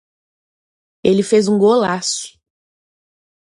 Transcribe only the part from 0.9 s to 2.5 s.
ele fez um golaço